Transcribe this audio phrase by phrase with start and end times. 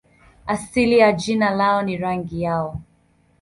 [0.47, 2.81] Asili ya jina lao ni rangi yao.